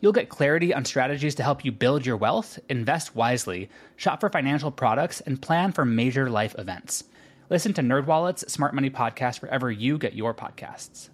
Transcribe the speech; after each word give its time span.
You'll 0.00 0.12
get 0.12 0.28
clarity 0.28 0.74
on 0.74 0.84
strategies 0.84 1.36
to 1.36 1.42
help 1.42 1.64
you 1.64 1.72
build 1.72 2.04
your 2.04 2.18
wealth, 2.18 2.58
invest 2.68 3.16
wisely, 3.16 3.70
shop 3.96 4.20
for 4.20 4.28
financial 4.28 4.70
products, 4.70 5.22
and 5.22 5.40
plan 5.40 5.72
for 5.72 5.86
major 5.86 6.28
life 6.28 6.54
events. 6.58 7.04
Listen 7.48 7.72
to 7.72 7.80
NerdWallet's 7.80 8.52
Smart 8.52 8.74
Money 8.74 8.90
Podcast 8.90 9.40
wherever 9.40 9.70
you 9.70 9.96
get 9.96 10.12
your 10.12 10.34
podcasts. 10.34 11.08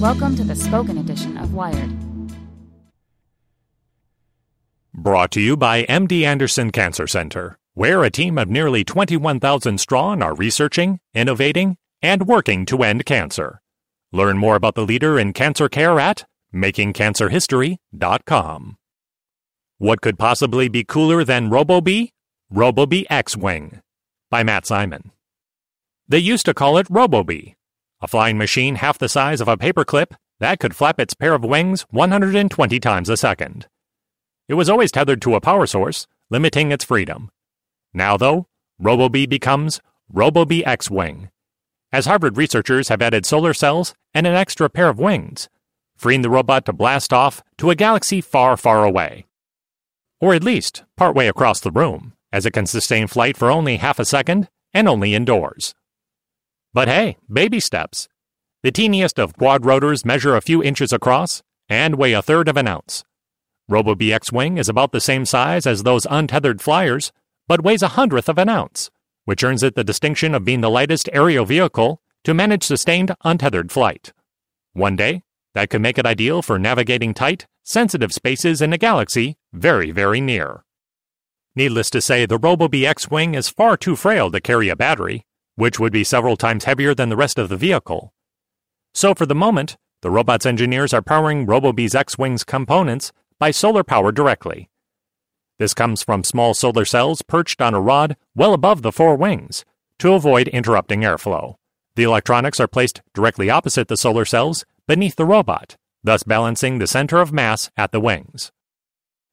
Welcome 0.00 0.34
to 0.36 0.42
the 0.42 0.56
spoken 0.56 0.98
edition 0.98 1.36
of 1.36 1.54
Wired. 1.54 1.92
Brought 4.92 5.30
to 5.32 5.40
you 5.40 5.56
by 5.56 5.84
MD 5.84 6.22
Anderson 6.22 6.72
Cancer 6.72 7.06
Center, 7.06 7.58
where 7.74 8.02
a 8.02 8.10
team 8.10 8.38
of 8.38 8.48
nearly 8.48 8.82
21,000 8.82 9.78
strong 9.78 10.20
are 10.20 10.34
researching, 10.34 10.98
innovating, 11.14 11.76
and 12.02 12.26
working 12.26 12.66
to 12.66 12.82
end 12.82 13.04
cancer. 13.06 13.60
Learn 14.10 14.36
more 14.36 14.56
about 14.56 14.74
the 14.74 14.84
leader 14.84 15.16
in 15.16 15.32
cancer 15.32 15.68
care 15.68 16.00
at 16.00 16.24
makingcancerhistory.com. 16.56 18.76
What 19.78 20.00
could 20.00 20.18
possibly 20.18 20.68
be 20.68 20.84
cooler 20.84 21.22
than 21.22 21.50
RoboBee? 21.50 22.10
RoboBee 22.52 23.04
X-Wing 23.10 23.80
by 24.30 24.42
Matt 24.42 24.66
Simon. 24.66 25.12
They 26.08 26.18
used 26.18 26.46
to 26.46 26.54
call 26.54 26.78
it 26.78 26.88
RoboBee, 26.88 27.54
a 28.00 28.08
flying 28.08 28.38
machine 28.38 28.76
half 28.76 28.98
the 28.98 29.08
size 29.08 29.40
of 29.40 29.48
a 29.48 29.56
paperclip 29.56 30.14
that 30.40 30.58
could 30.58 30.74
flap 30.74 30.98
its 30.98 31.14
pair 31.14 31.34
of 31.34 31.44
wings 31.44 31.82
120 31.90 32.80
times 32.80 33.08
a 33.08 33.16
second. 33.16 33.68
It 34.48 34.54
was 34.54 34.70
always 34.70 34.92
tethered 34.92 35.20
to 35.22 35.34
a 35.34 35.40
power 35.40 35.66
source, 35.66 36.06
limiting 36.30 36.72
its 36.72 36.84
freedom. 36.84 37.30
Now, 37.92 38.16
though, 38.16 38.46
RoboBee 38.80 39.28
becomes 39.28 39.80
RoboBee 40.12 40.66
X-Wing, 40.66 41.30
as 41.92 42.06
Harvard 42.06 42.36
researchers 42.36 42.88
have 42.88 43.00
added 43.00 43.24
solar 43.24 43.54
cells 43.54 43.94
and 44.12 44.26
an 44.26 44.34
extra 44.34 44.68
pair 44.68 44.88
of 44.88 44.98
wings, 44.98 45.48
freeing 45.96 46.22
the 46.22 46.30
robot 46.30 46.64
to 46.66 46.72
blast 46.72 47.12
off 47.12 47.42
to 47.58 47.70
a 47.70 47.74
galaxy 47.74 48.20
far, 48.20 48.56
far 48.56 48.84
away. 48.84 49.26
Or 50.20 50.34
at 50.34 50.44
least 50.44 50.84
partway 50.96 51.26
across 51.26 51.60
the 51.60 51.70
room 51.70 52.12
as 52.32 52.44
it 52.46 52.52
can 52.52 52.66
sustain 52.66 53.06
flight 53.06 53.36
for 53.36 53.50
only 53.50 53.78
half 53.78 53.98
a 53.98 54.04
second 54.04 54.48
and 54.74 54.88
only 54.88 55.14
indoors. 55.14 55.74
But 56.74 56.88
hey, 56.88 57.16
baby 57.32 57.60
steps. 57.60 58.08
The 58.62 58.72
teeniest 58.72 59.18
of 59.18 59.36
quad 59.36 59.64
rotors 59.64 60.04
measure 60.04 60.36
a 60.36 60.42
few 60.42 60.62
inches 60.62 60.92
across 60.92 61.42
and 61.68 61.94
weigh 61.94 62.12
a 62.12 62.22
third 62.22 62.48
of 62.48 62.56
an 62.56 62.68
ounce. 62.68 63.04
RoboBee 63.70 64.12
X-Wing 64.12 64.58
is 64.58 64.68
about 64.68 64.92
the 64.92 65.00
same 65.00 65.24
size 65.24 65.66
as 65.66 65.82
those 65.82 66.06
untethered 66.08 66.60
flyers, 66.60 67.12
but 67.48 67.64
weighs 67.64 67.82
a 67.82 67.88
hundredth 67.88 68.28
of 68.28 68.38
an 68.38 68.48
ounce, 68.48 68.90
which 69.24 69.42
earns 69.42 69.62
it 69.62 69.74
the 69.74 69.84
distinction 69.84 70.34
of 70.34 70.44
being 70.44 70.60
the 70.60 70.70
lightest 70.70 71.08
aerial 71.12 71.44
vehicle 71.44 72.00
to 72.24 72.34
manage 72.34 72.64
sustained 72.64 73.14
untethered 73.24 73.72
flight. 73.72 74.12
One 74.72 74.96
day, 74.96 75.22
that 75.56 75.70
could 75.70 75.80
make 75.80 75.96
it 75.96 76.04
ideal 76.04 76.42
for 76.42 76.58
navigating 76.58 77.14
tight, 77.14 77.46
sensitive 77.64 78.12
spaces 78.12 78.60
in 78.60 78.74
a 78.74 78.78
galaxy 78.78 79.38
very, 79.54 79.90
very 79.90 80.20
near. 80.20 80.64
Needless 81.54 81.88
to 81.90 82.02
say, 82.02 82.26
the 82.26 82.38
RoboBee 82.38 82.84
X-Wing 82.84 83.34
is 83.34 83.48
far 83.48 83.78
too 83.78 83.96
frail 83.96 84.30
to 84.32 84.38
carry 84.38 84.68
a 84.68 84.76
battery, 84.76 85.24
which 85.54 85.80
would 85.80 85.94
be 85.94 86.04
several 86.04 86.36
times 86.36 86.64
heavier 86.64 86.94
than 86.94 87.08
the 87.08 87.16
rest 87.16 87.38
of 87.38 87.48
the 87.48 87.56
vehicle. 87.56 88.12
So 88.92 89.14
for 89.14 89.24
the 89.24 89.34
moment, 89.34 89.78
the 90.02 90.10
robot's 90.10 90.44
engineers 90.44 90.92
are 90.92 91.00
powering 91.00 91.46
RoboBee's 91.46 91.94
X-Wing's 91.94 92.44
components 92.44 93.10
by 93.38 93.50
solar 93.50 93.82
power 93.82 94.12
directly. 94.12 94.68
This 95.58 95.72
comes 95.72 96.02
from 96.02 96.22
small 96.22 96.52
solar 96.52 96.84
cells 96.84 97.22
perched 97.22 97.62
on 97.62 97.72
a 97.72 97.80
rod 97.80 98.18
well 98.34 98.52
above 98.52 98.82
the 98.82 98.92
four 98.92 99.16
wings 99.16 99.64
to 100.00 100.12
avoid 100.12 100.48
interrupting 100.48 101.00
airflow. 101.00 101.54
The 101.94 102.02
electronics 102.02 102.60
are 102.60 102.68
placed 102.68 103.00
directly 103.14 103.48
opposite 103.48 103.88
the 103.88 103.96
solar 103.96 104.26
cells 104.26 104.66
beneath 104.86 105.16
the 105.16 105.24
robot, 105.24 105.76
thus 106.04 106.22
balancing 106.22 106.78
the 106.78 106.86
center 106.86 107.18
of 107.18 107.32
mass 107.32 107.70
at 107.76 107.92
the 107.92 108.00
wings. 108.00 108.52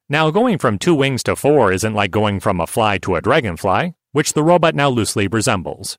Now, 0.10 0.32
going 0.32 0.58
from 0.58 0.78
two 0.78 0.96
wings 0.96 1.24
to 1.24 1.36
four 1.36 1.72
isn't 1.72 1.94
like 1.94 2.12
going 2.12 2.40
from 2.40 2.60
a 2.60 2.68
fly 2.68 2.98
to 3.00 3.16
a 3.16 3.22
dragonfly, 3.22 3.94
which 4.12 4.34
the 4.34 4.44
robot 4.44 4.76
now 4.76 4.90
loosely 4.90 5.28
resembles. 5.28 5.98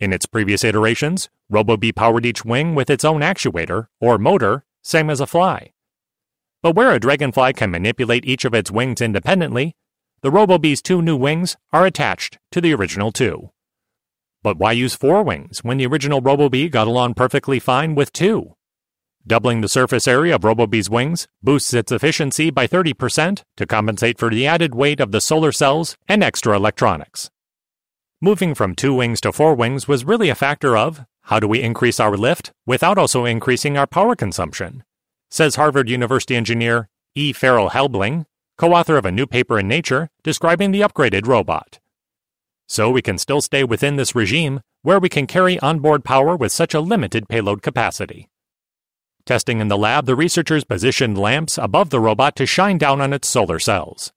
In 0.00 0.12
its 0.12 0.26
previous 0.26 0.64
iterations, 0.64 1.28
RoboBee 1.52 1.94
powered 1.94 2.26
each 2.26 2.44
wing 2.44 2.74
with 2.74 2.90
its 2.90 3.04
own 3.04 3.20
actuator, 3.20 3.86
or 4.00 4.18
motor, 4.18 4.64
same 4.82 5.10
as 5.10 5.20
a 5.20 5.26
fly. 5.26 5.72
But 6.62 6.74
where 6.74 6.92
a 6.92 7.00
dragonfly 7.00 7.52
can 7.54 7.70
manipulate 7.70 8.24
each 8.24 8.44
of 8.44 8.54
its 8.54 8.70
wings 8.70 9.00
independently, 9.00 9.76
the 10.20 10.30
RoboBee's 10.30 10.82
two 10.82 11.00
new 11.00 11.16
wings 11.16 11.56
are 11.72 11.86
attached 11.86 12.38
to 12.50 12.60
the 12.60 12.74
original 12.74 13.12
two. 13.12 13.50
But 14.42 14.56
why 14.56 14.72
use 14.72 14.94
four 14.94 15.22
wings 15.22 15.64
when 15.64 15.78
the 15.78 15.86
original 15.86 16.20
RoboBee 16.20 16.70
got 16.70 16.86
along 16.86 17.14
perfectly 17.14 17.58
fine 17.58 17.94
with 17.94 18.12
two? 18.12 18.54
Doubling 19.28 19.60
the 19.60 19.68
surface 19.68 20.08
area 20.08 20.34
of 20.34 20.40
RoboBee's 20.40 20.88
wings 20.88 21.28
boosts 21.42 21.74
its 21.74 21.92
efficiency 21.92 22.48
by 22.48 22.66
30% 22.66 23.42
to 23.58 23.66
compensate 23.66 24.18
for 24.18 24.30
the 24.30 24.46
added 24.46 24.74
weight 24.74 25.00
of 25.00 25.12
the 25.12 25.20
solar 25.20 25.52
cells 25.52 25.98
and 26.08 26.24
extra 26.24 26.56
electronics. 26.56 27.30
Moving 28.22 28.54
from 28.54 28.74
two 28.74 28.94
wings 28.94 29.20
to 29.20 29.30
four 29.30 29.54
wings 29.54 29.86
was 29.86 30.06
really 30.06 30.30
a 30.30 30.34
factor 30.34 30.78
of 30.78 31.04
how 31.24 31.38
do 31.40 31.46
we 31.46 31.60
increase 31.60 32.00
our 32.00 32.16
lift 32.16 32.52
without 32.64 32.96
also 32.96 33.26
increasing 33.26 33.76
our 33.76 33.86
power 33.86 34.16
consumption, 34.16 34.82
says 35.30 35.56
Harvard 35.56 35.90
University 35.90 36.34
engineer 36.34 36.88
E. 37.14 37.34
Farrell 37.34 37.68
Helbling, 37.68 38.24
co 38.56 38.72
author 38.72 38.96
of 38.96 39.04
a 39.04 39.12
new 39.12 39.26
paper 39.26 39.58
in 39.58 39.68
Nature 39.68 40.08
describing 40.24 40.70
the 40.70 40.80
upgraded 40.80 41.26
robot. 41.26 41.80
So 42.66 42.88
we 42.88 43.02
can 43.02 43.18
still 43.18 43.42
stay 43.42 43.62
within 43.62 43.96
this 43.96 44.14
regime 44.14 44.62
where 44.80 44.98
we 44.98 45.10
can 45.10 45.26
carry 45.26 45.60
onboard 45.60 46.02
power 46.02 46.34
with 46.34 46.50
such 46.50 46.72
a 46.72 46.80
limited 46.80 47.28
payload 47.28 47.60
capacity. 47.60 48.30
Testing 49.28 49.60
in 49.60 49.68
the 49.68 49.76
lab, 49.76 50.06
the 50.06 50.16
researchers 50.16 50.64
positioned 50.64 51.18
lamps 51.18 51.58
above 51.58 51.90
the 51.90 52.00
robot 52.00 52.34
to 52.36 52.46
shine 52.46 52.78
down 52.78 53.02
on 53.02 53.12
its 53.12 53.28
solar 53.28 53.58
cells. 53.58 54.10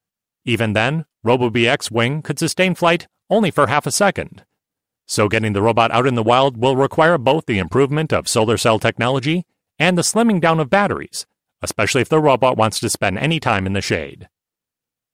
Even 0.45 0.71
then, 0.71 1.03
RoboBee 1.25 1.67
X-Wing 1.67 2.21
could 2.21 2.39
sustain 2.39 2.75
flight 2.75 3.09
only 3.29 3.51
for 3.51 3.67
half 3.67 3.85
a 3.85 3.91
second. 3.91 4.45
So 5.05 5.27
getting 5.27 5.51
the 5.51 5.61
robot 5.61 5.91
out 5.91 6.07
in 6.07 6.15
the 6.15 6.23
wild 6.23 6.55
will 6.55 6.77
require 6.77 7.17
both 7.17 7.45
the 7.45 7.59
improvement 7.59 8.13
of 8.13 8.29
solar 8.29 8.55
cell 8.55 8.79
technology 8.79 9.45
and 9.77 9.97
the 9.97 10.01
slimming 10.01 10.39
down 10.39 10.61
of 10.61 10.69
batteries, 10.69 11.25
especially 11.61 11.99
if 11.99 12.07
the 12.07 12.21
robot 12.21 12.55
wants 12.55 12.79
to 12.79 12.89
spend 12.89 13.17
any 13.17 13.41
time 13.41 13.65
in 13.65 13.73
the 13.73 13.81
shade. 13.81 14.29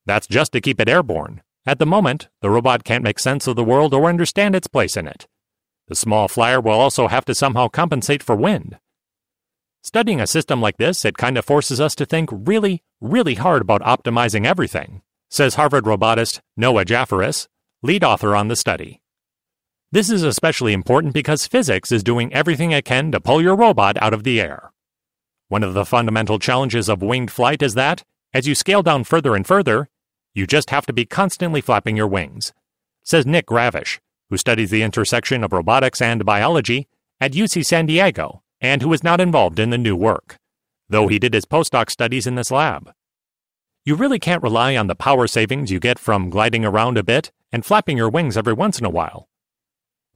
That's 0.05 0.27
just 0.27 0.51
to 0.51 0.61
keep 0.61 0.79
it 0.79 0.87
airborne. 0.87 1.41
At 1.65 1.79
the 1.79 1.87
moment, 1.87 2.27
the 2.41 2.51
robot 2.51 2.83
can't 2.83 3.03
make 3.03 3.17
sense 3.17 3.47
of 3.47 3.55
the 3.55 3.63
world 3.63 3.95
or 3.95 4.05
understand 4.05 4.55
its 4.55 4.67
place 4.67 4.95
in 4.95 5.07
it. 5.07 5.25
The 5.87 5.95
small 5.95 6.27
flyer 6.27 6.61
will 6.61 6.79
also 6.79 7.07
have 7.07 7.25
to 7.25 7.33
somehow 7.33 7.67
compensate 7.67 8.21
for 8.21 8.35
wind. 8.35 8.77
Studying 9.87 10.19
a 10.19 10.27
system 10.27 10.59
like 10.59 10.75
this, 10.75 11.05
it 11.05 11.17
kind 11.17 11.37
of 11.37 11.45
forces 11.45 11.79
us 11.79 11.95
to 11.95 12.05
think 12.05 12.29
really, 12.33 12.83
really 12.99 13.35
hard 13.35 13.61
about 13.61 13.81
optimizing 13.83 14.45
everything, 14.45 15.01
says 15.29 15.55
Harvard 15.55 15.87
robotist 15.87 16.41
Noah 16.57 16.83
Jafferis, 16.83 17.47
lead 17.81 18.03
author 18.03 18.35
on 18.35 18.49
the 18.49 18.57
study. 18.57 18.99
This 19.89 20.09
is 20.09 20.23
especially 20.23 20.73
important 20.73 21.13
because 21.13 21.47
physics 21.47 21.89
is 21.93 22.03
doing 22.03 22.33
everything 22.33 22.71
it 22.71 22.83
can 22.83 23.13
to 23.13 23.21
pull 23.21 23.41
your 23.41 23.55
robot 23.55 23.95
out 24.01 24.13
of 24.13 24.25
the 24.25 24.41
air. 24.41 24.73
One 25.47 25.63
of 25.63 25.73
the 25.73 25.85
fundamental 25.85 26.37
challenges 26.37 26.89
of 26.89 27.01
winged 27.01 27.31
flight 27.31 27.61
is 27.61 27.75
that, 27.75 28.03
as 28.33 28.45
you 28.45 28.55
scale 28.55 28.83
down 28.83 29.05
further 29.05 29.37
and 29.37 29.47
further, 29.47 29.87
you 30.33 30.45
just 30.45 30.69
have 30.69 30.85
to 30.87 30.91
be 30.91 31.05
constantly 31.05 31.61
flapping 31.61 31.95
your 31.95 32.09
wings, 32.09 32.51
says 33.03 33.25
Nick 33.25 33.45
Gravish, 33.45 34.01
who 34.29 34.35
studies 34.35 34.69
the 34.69 34.83
intersection 34.83 35.45
of 35.45 35.53
robotics 35.53 36.01
and 36.01 36.25
biology 36.25 36.89
at 37.21 37.31
UC 37.31 37.65
San 37.65 37.85
Diego 37.85 38.43
and 38.61 38.81
who 38.81 38.91
is 38.93 39.03
not 39.03 39.21
involved 39.21 39.59
in 39.59 39.69
the 39.69 39.77
new 39.77 39.95
work, 39.95 40.37
though 40.89 41.07
he 41.07 41.19
did 41.19 41.33
his 41.33 41.45
postdoc 41.45 41.89
studies 41.89 42.27
in 42.27 42.35
this 42.35 42.51
lab. 42.51 42.91
you 43.87 43.95
really 43.95 44.19
can't 44.19 44.43
rely 44.43 44.75
on 44.75 44.87
the 44.87 44.95
power 44.95 45.27
savings 45.27 45.71
you 45.71 45.79
get 45.79 45.97
from 45.97 46.29
gliding 46.29 46.65
around 46.65 46.97
a 46.97 47.03
bit 47.03 47.31
and 47.53 47.65
flapping 47.65 47.95
your 47.95 48.09
wings 48.09 48.35
every 48.35 48.51
once 48.51 48.77
in 48.77 48.83
a 48.83 48.89
while. 48.89 49.29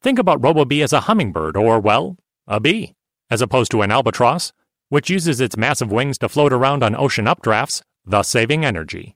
Think 0.02 0.20
about 0.20 0.42
RoboBee 0.42 0.84
as 0.84 0.92
a 0.92 1.00
hummingbird 1.02 1.56
or, 1.56 1.80
well, 1.80 2.18
a 2.48 2.60
bee, 2.60 2.96
as 3.30 3.42
opposed 3.42 3.72
to 3.72 3.82
an 3.82 3.90
albatross, 3.90 4.52
which 4.90 5.10
uses 5.10 5.40
its 5.40 5.56
massive 5.56 5.90
wings 5.90 6.18
to 6.18 6.28
float 6.28 6.52
around 6.52 6.84
on 6.84 6.98
ocean 6.98 7.28
updrafts, 7.28 7.82
thus 8.06 8.28
saving 8.28 8.66
energy. 8.66 9.16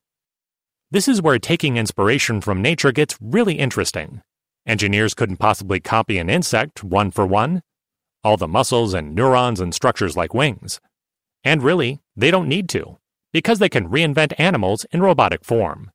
This 0.90 1.10
is 1.10 1.22
where 1.22 1.38
taking 1.38 1.76
inspiration 1.76 2.40
from 2.40 2.62
nature 2.62 2.94
gets 2.94 3.18
really 3.20 3.56
interesting. 3.56 4.22
Engineers 4.66 5.14
couldn't 5.14 5.36
possibly 5.36 5.82
copy 5.82 6.18
an 6.18 6.30
insect 6.30 6.82
one 6.82 7.12
for 7.12 7.26
one, 7.26 7.62
all 8.26 8.38
the 8.38 8.48
muscles 8.48 8.96
and 8.96 9.14
neurons 9.14 9.60
and 9.60 9.74
structures 9.74 10.18
like 10.18 10.34
wings. 10.34 10.82
And 11.44 11.62
really, 11.62 12.00
they 12.16 12.32
don't 12.32 12.50
need 12.50 12.68
to 12.70 12.98
because 13.32 13.60
they 13.60 13.70
can 13.70 13.90
reinvent 13.90 14.34
animals 14.38 14.86
in 14.92 15.02
robotic 15.02 15.46
form. 15.46 15.92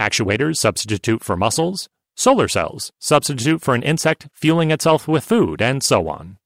Actuators 0.00 0.56
substitute 0.56 1.22
for 1.24 1.36
muscles, 1.36 1.88
solar 2.16 2.48
cells 2.48 2.92
substitute 2.98 3.62
for 3.62 3.74
an 3.74 3.82
insect 3.82 4.28
fueling 4.34 4.70
itself 4.70 5.08
with 5.08 5.24
food, 5.24 5.62
and 5.62 5.82
so 5.82 6.08
on. 6.08 6.38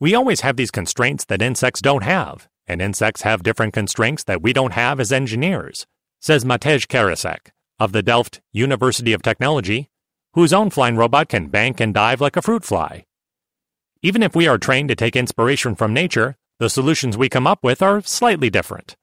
We 0.00 0.14
always 0.14 0.40
have 0.40 0.56
these 0.56 0.70
constraints 0.70 1.24
that 1.26 1.42
insects 1.42 1.80
don't 1.80 2.02
have, 2.02 2.48
and 2.66 2.82
insects 2.82 3.22
have 3.22 3.42
different 3.42 3.74
constraints 3.74 4.24
that 4.24 4.42
we 4.42 4.52
don't 4.52 4.72
have 4.72 4.98
as 4.98 5.12
engineers, 5.12 5.86
says 6.20 6.44
Matej 6.44 6.86
Karasek 6.88 7.50
of 7.78 7.92
the 7.92 8.02
Delft 8.02 8.40
University 8.52 9.12
of 9.12 9.22
Technology, 9.22 9.90
whose 10.34 10.52
own 10.52 10.70
flying 10.70 10.96
robot 10.96 11.28
can 11.28 11.48
bank 11.48 11.78
and 11.78 11.92
dive 11.94 12.20
like 12.20 12.36
a 12.36 12.42
fruit 12.42 12.64
fly. 12.64 13.04
Even 14.04 14.20
if 14.24 14.34
we 14.34 14.48
are 14.48 14.58
trained 14.58 14.88
to 14.88 14.96
take 14.96 15.14
inspiration 15.14 15.76
from 15.76 15.94
nature, 15.94 16.34
the 16.58 16.68
solutions 16.68 17.16
we 17.16 17.28
come 17.28 17.46
up 17.46 17.60
with 17.62 17.80
are 17.80 18.00
slightly 18.02 18.50
different. 18.50 18.96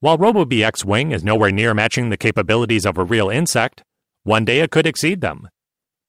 While 0.00 0.16
RoboBee 0.16 0.64
X-Wing 0.64 1.12
is 1.12 1.22
nowhere 1.22 1.50
near 1.50 1.74
matching 1.74 2.08
the 2.08 2.16
capabilities 2.16 2.86
of 2.86 2.96
a 2.96 3.04
real 3.04 3.28
insect, 3.28 3.82
one 4.22 4.46
day 4.46 4.60
it 4.60 4.70
could 4.70 4.86
exceed 4.86 5.20
them. 5.20 5.50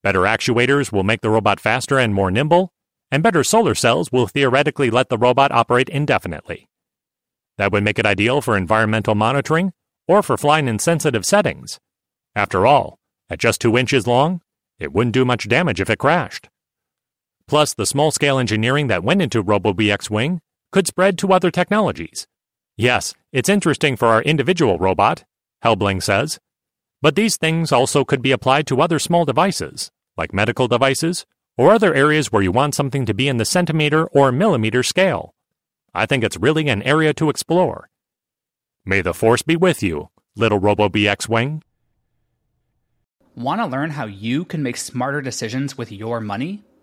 Better 0.02 0.20
actuators 0.22 0.90
will 0.90 1.02
make 1.02 1.20
the 1.20 1.28
robot 1.28 1.60
faster 1.60 1.98
and 1.98 2.14
more 2.14 2.30
nimble, 2.30 2.72
and 3.10 3.22
better 3.22 3.44
solar 3.44 3.74
cells 3.74 4.10
will 4.10 4.26
theoretically 4.26 4.88
let 4.88 5.10
the 5.10 5.18
robot 5.18 5.52
operate 5.52 5.90
indefinitely. 5.90 6.66
That 7.58 7.72
would 7.72 7.84
make 7.84 7.98
it 7.98 8.06
ideal 8.06 8.40
for 8.40 8.56
environmental 8.56 9.16
monitoring 9.16 9.72
or 10.06 10.22
for 10.22 10.38
flying 10.38 10.66
in 10.66 10.78
sensitive 10.78 11.26
settings. 11.26 11.78
After 12.34 12.66
all, 12.66 12.98
at 13.28 13.38
just 13.38 13.60
2 13.60 13.76
inches 13.76 14.06
long, 14.06 14.40
it 14.78 14.94
wouldn't 14.94 15.12
do 15.12 15.26
much 15.26 15.46
damage 15.46 15.78
if 15.78 15.90
it 15.90 15.98
crashed. 15.98 16.48
Plus, 17.48 17.74
the 17.74 17.86
small 17.86 18.10
scale 18.10 18.38
engineering 18.38 18.86
that 18.86 19.02
went 19.02 19.22
into 19.22 19.42
RoboBee 19.42 19.90
X-Wing 19.90 20.40
could 20.70 20.86
spread 20.86 21.18
to 21.18 21.32
other 21.32 21.50
technologies 21.50 22.28
Yes, 22.80 23.12
it's 23.32 23.48
interesting 23.48 23.96
for 23.96 24.06
our 24.06 24.22
individual 24.22 24.78
robot, 24.78 25.24
Helbling 25.64 26.00
says, 26.00 26.38
but 27.02 27.16
these 27.16 27.36
things 27.36 27.72
also 27.72 28.04
could 28.04 28.22
be 28.22 28.30
applied 28.30 28.68
to 28.68 28.80
other 28.80 29.00
small 29.00 29.24
devices, 29.24 29.90
like 30.16 30.32
medical 30.32 30.68
devices, 30.68 31.26
or 31.56 31.72
other 31.72 31.92
areas 31.92 32.30
where 32.30 32.40
you 32.40 32.52
want 32.52 32.76
something 32.76 33.04
to 33.04 33.12
be 33.12 33.26
in 33.26 33.38
the 33.38 33.44
centimeter 33.44 34.06
or 34.06 34.30
millimeter 34.30 34.84
scale. 34.84 35.34
I 35.92 36.06
think 36.06 36.22
it's 36.22 36.36
really 36.36 36.68
an 36.68 36.84
area 36.84 37.12
to 37.14 37.30
explore. 37.30 37.90
May 38.84 39.00
the 39.00 39.12
force 39.12 39.42
be 39.42 39.56
with 39.56 39.82
you, 39.82 40.10
little 40.36 40.60
RoboBee 40.60 41.08
X-Wing. 41.08 41.64
Want 43.34 43.60
to 43.60 43.66
learn 43.66 43.90
how 43.90 44.06
you 44.06 44.44
can 44.44 44.62
make 44.62 44.76
smarter 44.76 45.20
decisions 45.20 45.76
with 45.76 45.90
your 45.90 46.20
money? 46.20 46.62